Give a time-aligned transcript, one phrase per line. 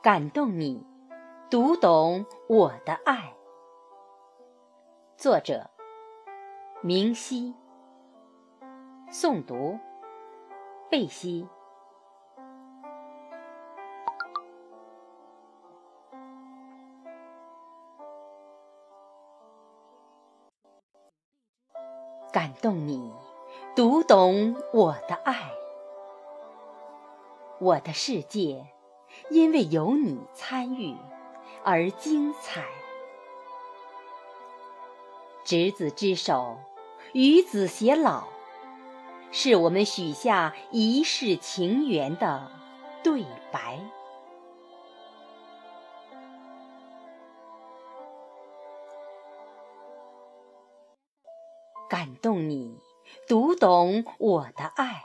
[0.00, 0.86] 感动你，
[1.50, 3.34] 读懂我的爱。
[5.18, 5.68] 作者：
[6.80, 7.54] 明溪。
[9.10, 9.78] 诵读：
[10.88, 11.46] 贝西。
[22.32, 23.12] 感动你，
[23.74, 25.50] 读懂我的爱。
[27.58, 28.66] 我的世界
[29.30, 30.94] 因为有你参与
[31.64, 32.62] 而精彩。
[35.44, 36.58] 执子之手，
[37.14, 38.24] 与子偕老，
[39.32, 42.50] 是我们许下一世情缘的
[43.02, 43.80] 对白。
[51.98, 52.78] 感动你，
[53.26, 55.02] 读懂我的爱，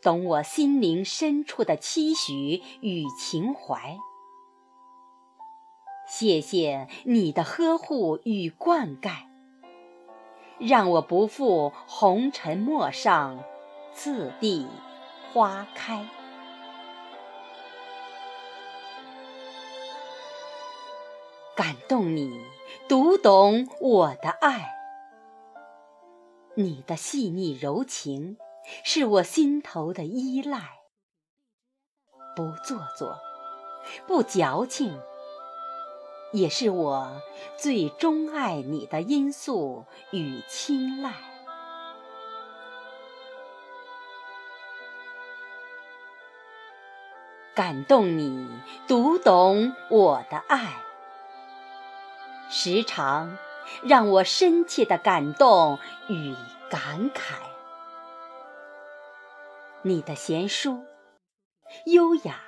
[0.00, 3.98] 懂我心灵深处的期许与情怀。
[6.06, 9.26] 谢谢你的呵护与灌溉，
[10.60, 13.42] 让我不负红尘陌上，
[13.92, 14.68] 次第
[15.32, 16.08] 花开。
[21.56, 22.40] 感动你，
[22.86, 24.74] 读懂我的爱。
[26.58, 28.38] 你的细腻柔情，
[28.82, 30.78] 是我心头的依赖。
[32.34, 33.18] 不做作，
[34.06, 34.98] 不矫情，
[36.32, 37.20] 也是我
[37.58, 41.12] 最钟爱你的因素与青睐。
[47.54, 48.48] 感动你，
[48.88, 50.82] 读懂我的爱。
[52.48, 53.36] 时常
[53.82, 55.78] 让我深切的感动
[56.08, 56.34] 与
[56.70, 57.34] 感慨，
[59.82, 60.84] 你的贤淑、
[61.86, 62.40] 优雅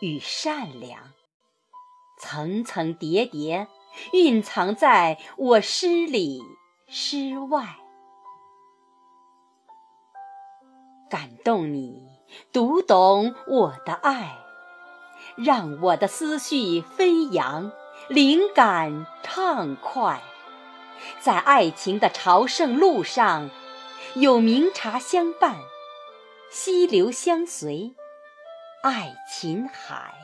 [0.00, 1.12] 与善良，
[2.20, 3.68] 层层叠叠
[4.12, 6.42] 蕴藏在我诗里
[6.88, 7.76] 诗外。
[11.10, 12.02] 感动你，
[12.52, 14.38] 读懂我的爱，
[15.36, 17.72] 让我的思绪飞扬。
[18.08, 20.20] 灵感畅快，
[21.20, 23.50] 在爱情的朝圣路上，
[24.14, 25.56] 有茗茶相伴，
[26.50, 27.94] 溪流相随，
[28.82, 30.14] 爱琴海。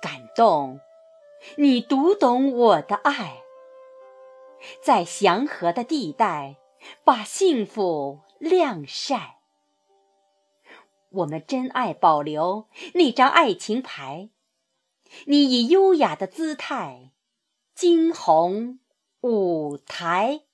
[0.00, 0.80] 感动，
[1.56, 3.42] 你读懂我的爱，
[4.82, 6.56] 在祥和的地带，
[7.04, 9.38] 把幸福晾晒。
[11.10, 14.28] 我们真爱保留那张爱情牌，
[15.26, 17.12] 你以优雅的姿态
[17.74, 18.80] 惊鸿
[19.20, 20.47] 舞台。